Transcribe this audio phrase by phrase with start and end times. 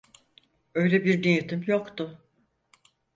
[0.73, 2.21] Öyle bir niyetim yoktu.